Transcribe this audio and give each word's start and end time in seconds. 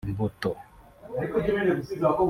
imbuto 0.09 0.51